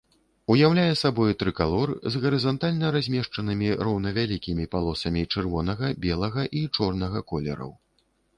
[0.51, 7.71] Уяўляе сабой трыкалор з гарызантальна размешчанымі роўнавялікімі палосамі чырвонага, белага і чорнага колераў.